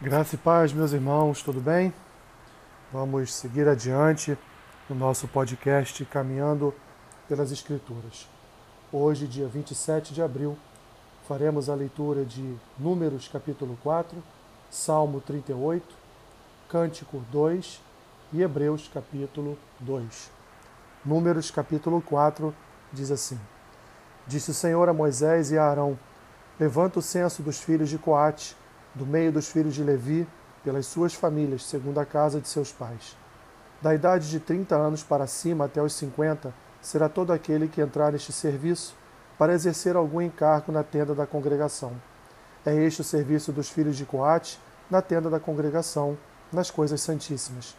[0.00, 1.92] Graça e paz, meus irmãos, tudo bem?
[2.92, 4.38] Vamos seguir adiante
[4.88, 6.72] no nosso podcast Caminhando
[7.28, 8.28] pelas Escrituras.
[8.92, 10.56] Hoje, dia 27 de abril,
[11.26, 14.22] faremos a leitura de Números capítulo 4,
[14.70, 15.84] Salmo 38,
[16.68, 17.80] Cântico 2
[18.32, 20.30] e Hebreus capítulo 2.
[21.04, 22.54] Números capítulo 4
[22.92, 23.40] diz assim:
[24.28, 25.98] Disse o Senhor a Moisés e a Arão:
[26.56, 28.56] Levanta o censo dos filhos de Coate
[28.98, 30.26] do meio dos filhos de Levi,
[30.64, 33.16] pelas suas famílias, segundo a casa de seus pais.
[33.80, 36.52] Da idade de trinta anos para cima até os cinquenta,
[36.82, 38.94] será todo aquele que entrar neste serviço
[39.38, 41.92] para exercer algum encargo na tenda da congregação.
[42.66, 46.18] É este o serviço dos filhos de Coate na tenda da congregação,
[46.52, 47.76] nas coisas santíssimas.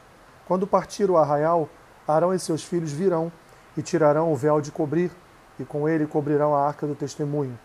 [0.47, 1.67] Quando partir o arraial,
[2.07, 3.31] Arão e seus filhos virão
[3.75, 5.11] e tirarão o véu de cobrir,
[5.59, 7.59] e com ele cobrirão a arca do testemunho.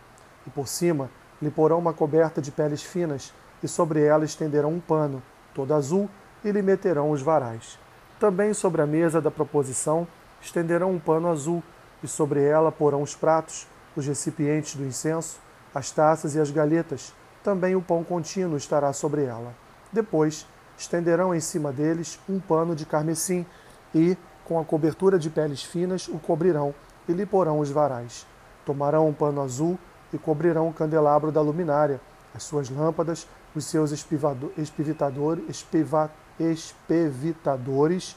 [0.47, 1.09] E por cima
[1.41, 3.33] lhe porão uma coberta de peles finas,
[3.65, 5.23] e sobre ela estenderão um pano,
[5.55, 6.11] todo azul,
[6.45, 7.79] e lhe meterão os varais.
[8.21, 10.07] Também sobre a mesa da proposição
[10.41, 11.63] estenderão um pano azul,
[12.03, 15.39] e sobre ela porão os pratos, os recipientes do incenso,
[15.75, 17.15] as taças e as galhetas.
[17.43, 19.55] Também o pão contínuo estará sobre ela.
[19.91, 23.47] Depois estenderão em cima deles um pano de carmesim,
[23.95, 26.75] e, com a cobertura de peles finas, o cobrirão,
[27.09, 28.27] e lhe porão os varais.
[28.67, 29.79] Tomarão um pano azul
[30.13, 31.99] e cobrirão o candelabro da luminária,
[32.35, 38.17] as suas lâmpadas, os seus espivitadores, espiva, espevitadores,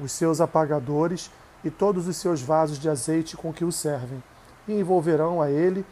[0.00, 1.30] os seus apagadores
[1.64, 4.22] e todos os seus vasos de azeite com que o servem,
[4.66, 5.84] e envolverão a ele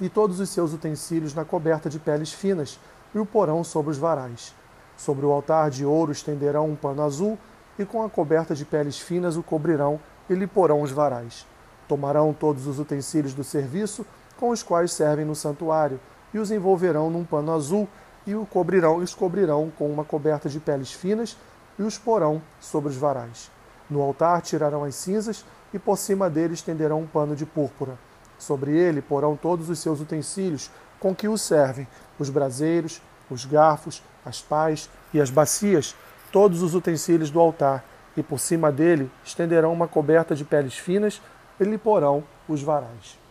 [0.00, 2.78] e todos os seus utensílios na coberta de peles finas,
[3.14, 4.54] e o porão sobre os varais.
[4.96, 7.38] Sobre o altar de ouro estenderão um pano azul,
[7.78, 11.46] e com a coberta de peles finas o cobrirão, e lhe porão os varais.
[11.86, 14.04] Tomarão todos os utensílios do serviço,
[14.38, 16.00] com os quais servem no santuário,
[16.32, 17.88] e os envolverão num pano azul
[18.26, 21.36] e o cobrirão, os cobrirão com uma coberta de peles finas
[21.78, 23.50] e os porão sobre os varais.
[23.90, 27.98] No altar tirarão as cinzas e por cima dele estenderão um pano de púrpura.
[28.38, 31.86] Sobre ele porão todos os seus utensílios com que o servem,
[32.18, 35.96] os braseiros, os garfos, as pás e as bacias,
[36.30, 37.84] todos os utensílios do altar,
[38.16, 41.20] e por cima dele estenderão uma coberta de peles finas
[41.58, 43.21] e lhe porão os varais.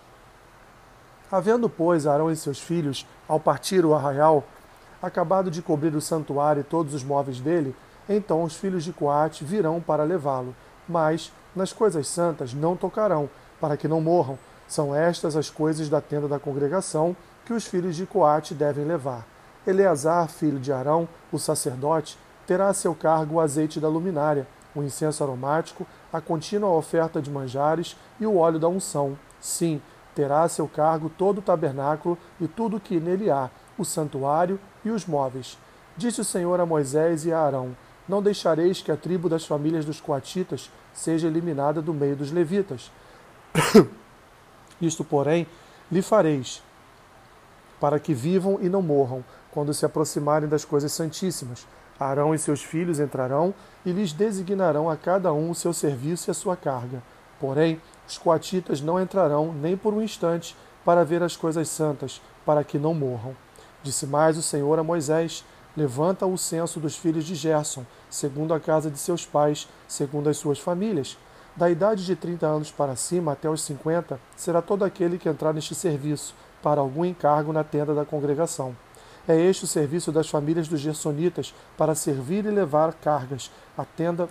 [1.32, 4.44] Havendo, pois, Arão e seus filhos, ao partir o arraial,
[5.02, 7.74] acabado de cobrir o santuário e todos os móveis dele,
[8.10, 10.54] então os filhos de Coate virão para levá-lo,
[10.88, 13.30] mas nas coisas santas não tocarão,
[13.62, 14.38] para que não morram.
[14.68, 17.16] São estas as coisas da tenda da congregação
[17.46, 19.26] que os filhos de Coate devem levar.
[19.66, 24.84] Eleazar, filho de Arão, o sacerdote, terá a seu cargo o azeite da luminária, o
[24.84, 29.18] incenso aromático, a contínua oferta de manjares e o óleo da unção.
[29.40, 29.82] Sim,
[30.16, 34.60] terá a seu cargo todo o tabernáculo e tudo o que nele há, o santuário
[34.84, 35.58] e os móveis.
[35.96, 37.76] Disse o Senhor a Moisés e a Arão:
[38.08, 42.92] Não deixareis que a tribo das famílias dos coatitas seja eliminada do meio dos levitas.
[44.82, 45.48] Isto, porém,
[45.92, 46.64] lhe fareis,
[47.80, 51.68] para que vivam e não morram, quando se aproximarem das coisas santíssimas.
[52.00, 53.54] Arão e seus filhos entrarão
[53.86, 57.04] e lhes designarão a cada um o seu serviço e a sua carga.
[57.40, 62.64] Porém, os coatitas não entrarão nem por um instante para ver as coisas santas, para
[62.64, 63.36] que não morram.
[63.84, 65.44] Disse mais o Senhor a Moisés:
[65.76, 70.38] Levanta o censo dos filhos de Gerson, segundo a casa de seus pais, segundo as
[70.38, 71.18] suas famílias.
[71.56, 75.54] Da idade de trinta anos para cima até os cinquenta, será todo aquele que entrar
[75.54, 78.76] neste serviço, para algum encargo na tenda da congregação.
[79.28, 83.52] É este o serviço das famílias dos gersonitas, para servir e levar cargas.
[83.78, 84.28] A tenda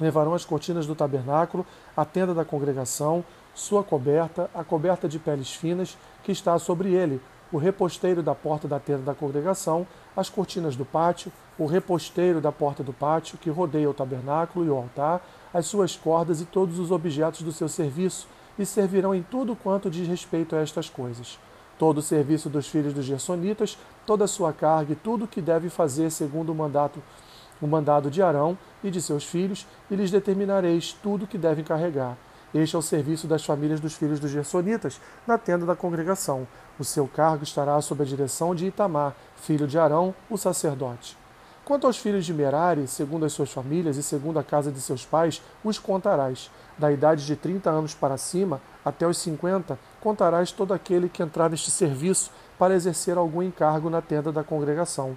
[0.00, 1.64] Levarão as cortinas do tabernáculo,
[1.96, 3.24] a tenda da congregação,
[3.54, 7.20] sua coberta, a coberta de peles finas que está sobre ele,
[7.52, 12.50] o reposteiro da porta da tenda da congregação, as cortinas do pátio, o reposteiro da
[12.50, 16.80] porta do pátio que rodeia o tabernáculo e o altar, as suas cordas e todos
[16.80, 18.26] os objetos do seu serviço,
[18.58, 21.38] e servirão em tudo quanto diz respeito a estas coisas.
[21.78, 23.76] Todo o serviço dos filhos dos Gersonitas,
[24.06, 27.02] toda a sua carga e tudo o que deve fazer segundo o mandato
[27.64, 31.64] o mandado de Arão e de seus filhos, e lhes determinareis tudo o que devem
[31.64, 32.16] carregar.
[32.54, 36.46] Este é o serviço das famílias dos filhos dos Gersonitas, na tenda da congregação.
[36.78, 41.16] O seu cargo estará sob a direção de Itamar, filho de Arão, o sacerdote.
[41.64, 45.06] Quanto aos filhos de Merari, segundo as suas famílias e segundo a casa de seus
[45.06, 46.50] pais, os contarás.
[46.76, 51.48] Da idade de trinta anos para cima, até os cinquenta, contarás todo aquele que entrar
[51.48, 55.16] neste serviço para exercer algum encargo na tenda da congregação.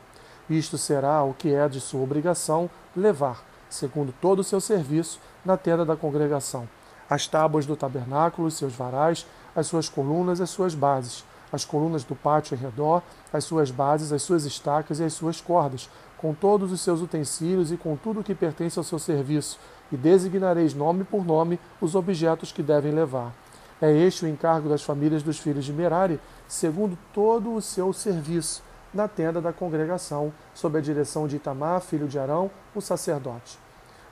[0.50, 5.58] Isto será o que é de sua obrigação levar, segundo todo o seu serviço, na
[5.58, 6.68] tenda da congregação,
[7.10, 12.04] as tábuas do tabernáculo, seus varais, as suas colunas e as suas bases, as colunas
[12.04, 13.02] do pátio em redor,
[13.32, 17.72] as suas bases, as suas estacas e as suas cordas, com todos os seus utensílios
[17.72, 19.60] e com tudo o que pertence ao seu serviço,
[19.92, 23.34] e designareis nome por nome os objetos que devem levar.
[23.82, 28.64] É este o encargo das famílias dos filhos de Merari, segundo todo o seu serviço,
[28.94, 33.60] na tenda da congregação, sob a direção de Itamar, filho de Arão, o sacerdote.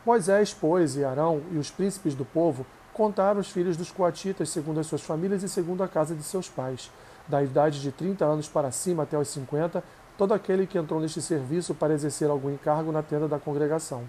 [0.05, 4.79] Moisés, pois, e Arão e os príncipes do povo contaram os filhos dos coatitas segundo
[4.79, 6.91] as suas famílias e segundo a casa de seus pais,
[7.27, 9.83] da idade de 30 anos para cima até os 50,
[10.17, 14.03] todo aquele que entrou neste serviço para exercer algum encargo na tenda da congregação.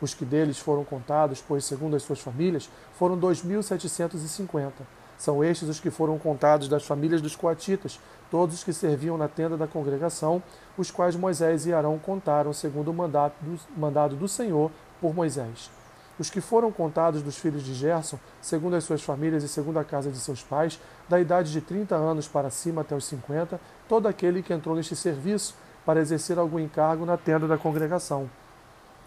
[0.00, 2.68] Os que deles foram contados, pois segundo as suas famílias,
[2.98, 4.72] foram 2.750.
[5.18, 8.00] São estes os que foram contados das famílias dos coatitas,
[8.30, 10.42] todos os que serviam na tenda da congregação,
[10.76, 14.70] os quais Moisés e Arão contaram segundo o mandado do, mandado do Senhor
[15.00, 15.70] por Moisés.
[16.18, 19.84] Os que foram contados dos filhos de Gerson, segundo as suas famílias e segundo a
[19.84, 24.06] casa de seus pais, da idade de 30 anos para cima até os 50, todo
[24.06, 28.30] aquele que entrou neste serviço para exercer algum encargo na tenda da congregação.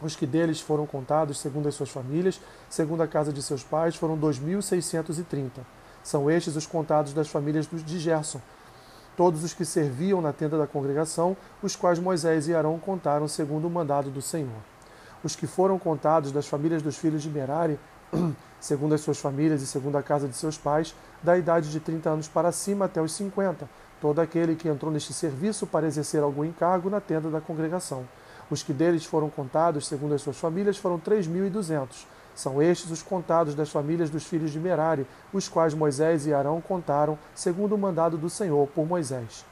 [0.01, 2.39] Os que deles foram contados segundo as suas famílias,
[2.69, 5.49] segundo a casa de seus pais, foram 2.630.
[6.07, 8.39] São estes os contados das famílias de Gerson,
[9.17, 13.67] todos os que serviam na tenda da congregação, os quais Moisés e Arão contaram segundo
[13.67, 14.55] o mandado do Senhor.
[15.21, 17.77] Os que foram contados das famílias dos filhos de Merari,
[18.57, 22.09] segundo as suas famílias e segundo a casa de seus pais, da idade de 30
[22.09, 23.69] anos para cima até os 50,
[23.99, 28.07] todo aquele que entrou neste serviço para exercer algum encargo na tenda da congregação.
[28.49, 32.07] Os que deles foram contados, segundo as suas famílias, foram três mil e duzentos.
[32.37, 36.61] São estes os contados das famílias dos filhos de Merari, os quais Moisés e Arão
[36.61, 39.43] contaram, segundo o mandado do Senhor por Moisés.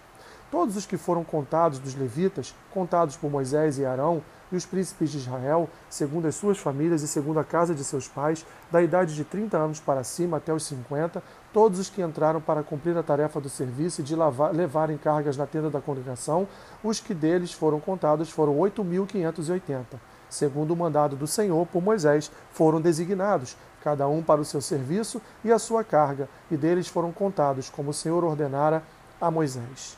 [0.51, 4.21] Todos os que foram contados dos levitas, contados por Moisés e Arão,
[4.51, 8.07] e os príncipes de Israel, segundo as suas famílias e segundo a casa de seus
[8.07, 12.39] pais, da idade de 30 anos para cima até os 50, todos os que entraram
[12.39, 16.47] para cumprir a tarefa do serviço e de lavar, levarem cargas na tenda da congregação,
[16.83, 19.85] os que deles foram contados foram 8.580.
[20.29, 25.21] Segundo o mandado do Senhor por Moisés, foram designados, cada um para o seu serviço
[25.43, 28.83] e a sua carga, e deles foram contados, como o Senhor ordenara
[29.21, 29.97] a Moisés.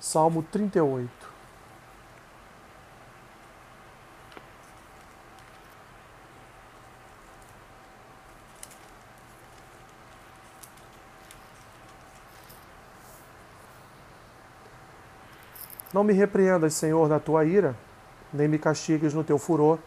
[0.00, 1.30] Salmo 38
[15.92, 17.74] Não me repreendas, Senhor, na tua ira,
[18.32, 19.78] nem me castigues no teu furor.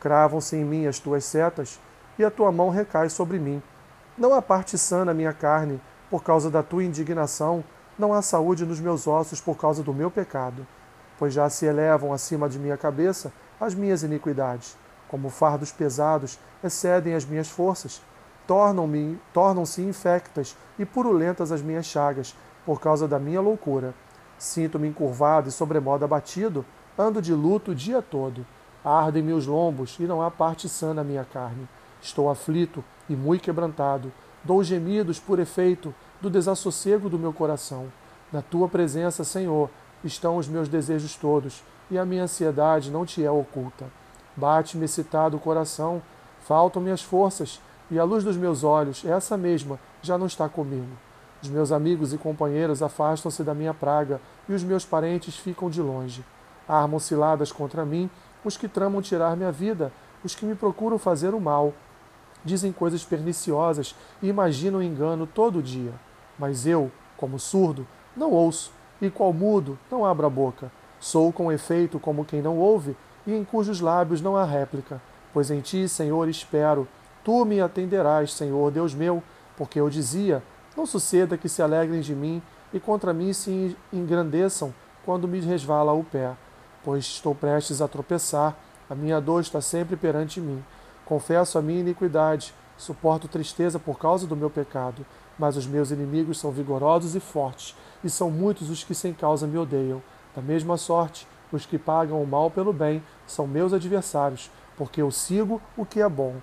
[0.00, 1.78] Cravam-se em mim as tuas setas,
[2.18, 3.62] e a tua mão recai sobre mim.
[4.16, 5.80] Não há parte sã na minha carne,
[6.10, 7.64] por causa da tua indignação,
[7.98, 10.66] não há saúde nos meus ossos por causa do meu pecado.
[11.18, 14.76] Pois já se elevam acima de minha cabeça as minhas iniquidades,
[15.06, 18.02] como fardos pesados excedem as minhas forças.
[18.46, 22.34] Tornam-me, tornam-se infectas e purulentas as minhas chagas,
[22.64, 23.94] por causa da minha loucura.
[24.38, 26.64] Sinto-me encurvado e sobremodo abatido,
[27.00, 28.44] ando de luto o dia todo.
[28.84, 31.68] Ardem-me os lombos e não há parte sã na minha carne.
[32.02, 34.12] Estou aflito e muito quebrantado.
[34.44, 37.86] Dou gemidos por efeito do desassossego do meu coração.
[38.32, 39.70] Na tua presença, Senhor,
[40.04, 43.86] estão os meus desejos todos, e a minha ansiedade não te é oculta.
[44.36, 46.00] Bate-me excitado o coração,
[46.40, 47.60] faltam-me as forças,
[47.90, 50.92] e a luz dos meus olhos, essa mesma, já não está comigo.
[51.42, 55.82] Os meus amigos e companheiros afastam-se da minha praga, e os meus parentes ficam de
[55.82, 56.24] longe.
[56.70, 58.08] Armam ciladas contra mim
[58.44, 61.74] os que tramam tirar minha vida, os que me procuram fazer o mal.
[62.44, 65.92] Dizem coisas perniciosas e imaginam engano todo dia.
[66.38, 67.84] Mas eu, como surdo,
[68.16, 68.70] não ouço,
[69.02, 70.70] e qual mudo, não abro a boca.
[71.00, 72.96] Sou com efeito como quem não ouve,
[73.26, 75.02] e em cujos lábios não há réplica.
[75.32, 76.86] Pois em ti, Senhor, espero.
[77.24, 79.22] Tu me atenderás, Senhor Deus meu,
[79.56, 80.40] porque eu dizia:
[80.76, 82.40] não suceda que se alegrem de mim
[82.72, 84.72] e contra mim se engrandeçam
[85.04, 86.34] quando me resvala o pé,
[86.84, 88.56] pois estou prestes a tropeçar,
[88.88, 90.64] a minha dor está sempre perante mim.
[91.04, 95.04] Confesso a minha iniquidade, suporto tristeza por causa do meu pecado,
[95.38, 99.46] mas os meus inimigos são vigorosos e fortes, e são muitos os que sem causa
[99.46, 100.02] me odeiam.
[100.34, 105.10] Da mesma sorte, os que pagam o mal pelo bem são meus adversários, porque eu
[105.10, 106.36] sigo o que é bom.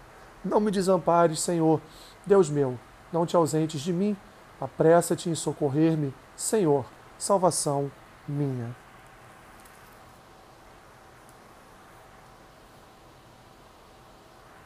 [0.43, 1.81] Não me desampares, Senhor,
[2.25, 2.77] Deus meu,
[3.11, 4.15] não te ausentes de mim,
[4.59, 6.85] apressa-te em socorrer-me, Senhor,
[7.17, 7.91] salvação
[8.27, 8.75] minha.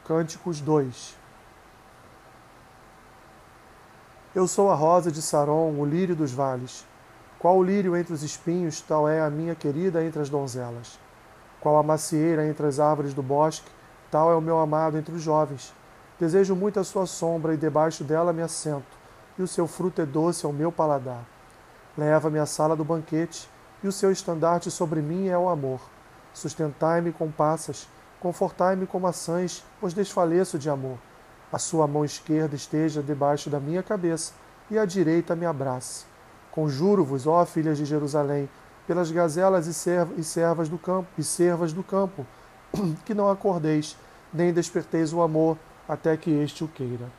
[0.04, 1.16] Cânticos 2
[4.34, 6.84] Eu sou a rosa de Saron, o lírio dos vales.
[7.38, 10.98] Qual o lírio entre os espinhos, tal é a minha querida entre as donzelas.
[11.60, 13.70] Qual a macieira entre as árvores do bosque,
[14.10, 15.72] tal é o meu amado entre os jovens.
[16.18, 18.98] Desejo muito a sua sombra e debaixo dela me assento.
[19.38, 21.24] e o seu fruto é doce ao meu paladar.
[21.96, 23.48] Leva-me à sala do banquete,
[23.84, 25.80] e o seu estandarte sobre mim é o amor.
[26.34, 27.86] Sustentai-me com passas,
[28.22, 30.96] confortai-me com maçãs, pois desfaleço de amor.
[31.52, 34.32] A sua mão esquerda esteja debaixo da minha cabeça,
[34.70, 36.04] e a direita me abrace.
[36.52, 38.48] Conjuro-vos, ó filhas de Jerusalém,
[38.86, 42.24] pelas gazelas e servas do campo e servas do campo,
[43.04, 43.96] que não acordeis,
[44.32, 47.10] nem desperteis o amor, até que este o queira.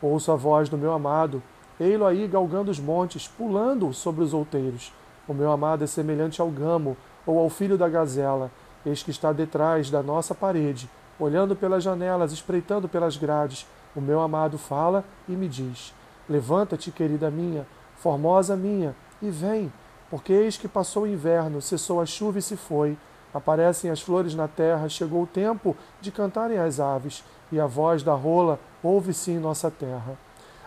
[0.00, 1.42] Ouço a voz do meu amado,
[1.80, 4.92] ei-lo aí galgando os montes, pulando sobre os outeiros.
[5.26, 6.96] O meu amado é semelhante ao gamo,
[7.26, 8.52] ou ao filho da gazela,
[8.84, 10.88] eis que está detrás da nossa parede,
[11.18, 13.66] olhando pelas janelas, espreitando pelas grades.
[13.94, 15.94] O meu amado fala e me diz:
[16.28, 19.72] Levanta-te, querida minha, formosa minha, e vem,
[20.10, 22.96] porque eis que passou o inverno, cessou a chuva e se foi.
[23.32, 28.02] Aparecem as flores na terra, chegou o tempo de cantarem as aves, e a voz
[28.02, 30.16] da rola ouve-se em nossa terra.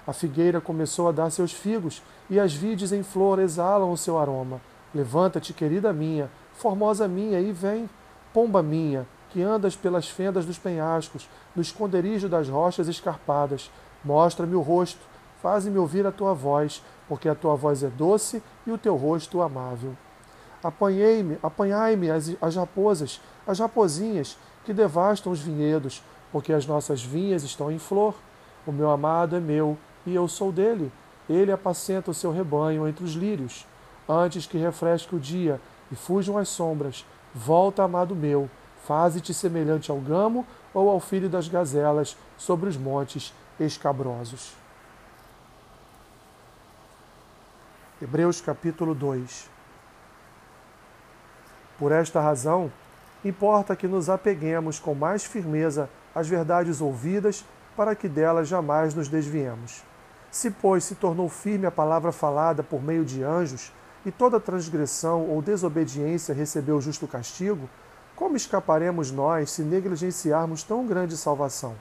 [0.06, 4.18] A figueira começou a dar seus figos, e as vides em flor exalam o seu
[4.18, 4.60] aroma.
[4.94, 7.90] Levanta-te, querida minha, formosa minha, e vem,
[8.38, 13.72] pomba minha, que andas pelas fendas dos penhascos, no esconderijo das rochas escarpadas.
[14.06, 15.02] Mostra-me o rosto,
[15.42, 19.42] faze-me ouvir a tua voz, porque a tua voz é doce e o teu rosto
[19.42, 19.98] amável.
[20.64, 27.42] Apanhei-me, apanhai-me as, as raposas, as rapozinhas que devastam os vinhedos, porque as nossas vinhas
[27.42, 28.14] estão em flor.
[28.68, 29.76] O meu amado é meu
[30.06, 30.92] e eu sou dele.
[31.28, 33.66] Ele apacenta o seu rebanho entre os lírios.
[34.08, 35.60] Antes que refresque o dia
[35.92, 37.04] e fujam as sombras,
[37.34, 38.50] volta, amado meu,
[38.86, 44.54] faze-te semelhante ao gamo ou ao filho das gazelas sobre os montes escabrosos.
[48.02, 49.50] Hebreus capítulo 2
[51.80, 52.72] Por esta razão,
[53.26, 57.44] importa que nos apeguemos com mais firmeza às verdades ouvidas,
[57.76, 59.84] para que delas jamais nos desviemos.
[60.32, 63.72] Se, pois, se tornou firme a palavra falada por meio de anjos,
[64.08, 67.70] e toda transgressão ou desobediência recebeu justo castigo,
[68.16, 71.76] como escaparemos nós se negligenciarmos tão grande salvação?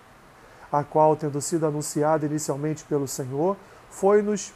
[0.72, 3.56] A qual, tendo sido anunciada inicialmente pelo Senhor,
[3.88, 4.52] foi-nos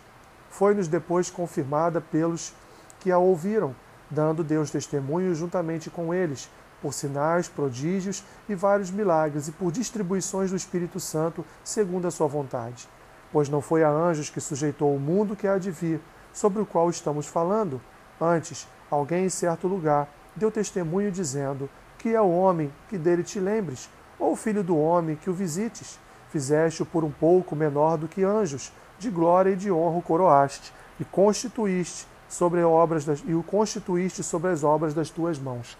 [0.50, 2.53] foi-nos depois confirmada pelos
[2.99, 3.73] que a ouviram,
[4.11, 6.50] dando Deus testemunho juntamente com eles,
[6.83, 12.27] por sinais, prodígios e vários milagres, e por distribuições do Espírito Santo, segundo a sua
[12.27, 12.89] vontade.
[13.31, 16.00] Pois não foi a anjos que sujeitou o mundo que há de vir,
[16.33, 17.81] sobre o qual estamos falando.
[18.21, 21.69] Antes, alguém em certo lugar deu testemunho dizendo:
[21.99, 25.35] Que é o homem que dele te lembres, ou o filho do homem que o
[25.35, 25.99] visites.
[26.31, 30.73] Fizeste-o por um pouco menor do que anjos, de glória e de honra o coroaste,
[31.01, 35.77] e constituíste sobre obras das, e o constituíste sobre as obras das tuas mãos.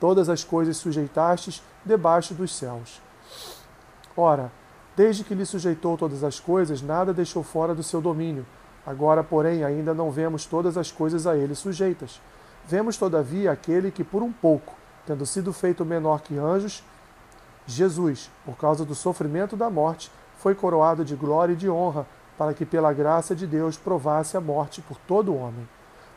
[0.00, 3.00] Todas as coisas sujeitastes debaixo dos céus.
[4.16, 4.50] Ora,
[4.96, 8.44] desde que lhe sujeitou todas as coisas, nada deixou fora do seu domínio.
[8.86, 12.20] Agora, porém, ainda não vemos todas as coisas a ele sujeitas.
[12.66, 14.74] Vemos, todavia, aquele que, por um pouco,
[15.06, 16.82] tendo sido feito menor que anjos,
[17.66, 22.54] Jesus, por causa do sofrimento da morte, foi coroado de glória e de honra para
[22.54, 25.68] que pela graça de Deus provasse a morte por todo o homem.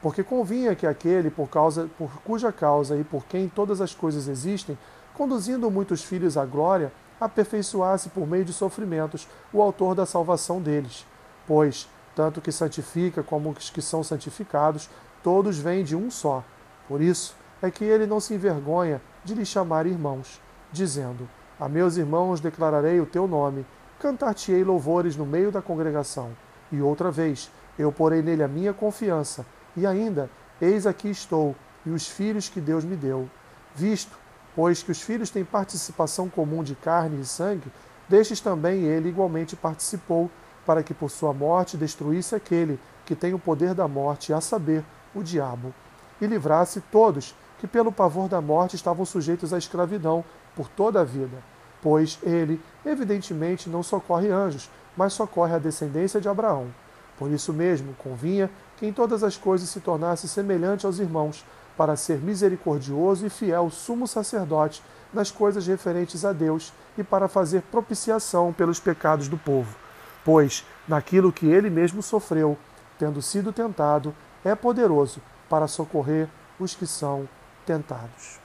[0.01, 4.27] Porque convinha que aquele por, causa, por cuja causa e por quem todas as coisas
[4.27, 4.77] existem,
[5.13, 11.05] conduzindo muitos filhos à glória, aperfeiçoasse por meio de sofrimentos o autor da salvação deles.
[11.47, 14.89] Pois, tanto que santifica como os que são santificados,
[15.21, 16.43] todos vêm de um só.
[16.87, 20.39] Por isso é que ele não se envergonha de lhe chamar irmãos,
[20.71, 21.27] dizendo:
[21.59, 23.65] A meus irmãos declararei o teu nome,
[23.99, 26.31] cantar-te-ei louvores no meio da congregação.
[26.71, 29.45] E outra vez, eu porei nele a minha confiança,
[29.75, 30.29] e ainda,
[30.61, 31.55] eis aqui estou,
[31.85, 33.29] e os filhos que Deus me deu.
[33.75, 34.17] Visto,
[34.55, 37.71] pois que os filhos têm participação comum de carne e sangue,
[38.07, 40.29] destes também ele igualmente participou,
[40.65, 44.83] para que por sua morte destruísse aquele que tem o poder da morte, a saber,
[45.13, 45.73] o diabo,
[46.19, 50.23] e livrasse todos que pelo pavor da morte estavam sujeitos à escravidão
[50.55, 51.37] por toda a vida
[51.85, 56.73] pois ele, evidentemente, não socorre anjos, mas socorre a descendência de Abraão.
[57.15, 61.45] Por isso mesmo, convinha que em todas as coisas se tornasse semelhante aos irmãos,
[61.77, 64.81] para ser misericordioso e fiel sumo sacerdote
[65.13, 69.84] nas coisas referentes a Deus e para fazer propiciação pelos pecados do povo.
[70.25, 72.57] Pois, naquilo que ele mesmo sofreu,
[72.97, 74.13] tendo sido tentado,
[74.43, 76.27] é poderoso para socorrer
[76.59, 77.29] os que são
[77.63, 78.39] tentados.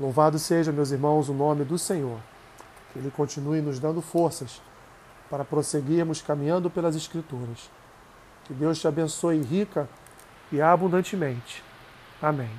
[0.00, 2.18] Louvado seja, meus irmãos, o nome do Senhor.
[2.92, 4.60] Que Ele continue nos dando forças
[5.30, 7.70] para prosseguirmos caminhando pelas Escrituras.
[8.44, 9.88] Que Deus te abençoe rica
[10.50, 11.62] e abundantemente.
[12.20, 12.50] Amém.